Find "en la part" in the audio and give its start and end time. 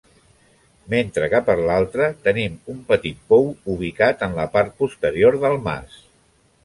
4.29-4.75